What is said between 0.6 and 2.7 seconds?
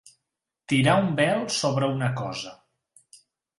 Tirar un vel sobre una cosa.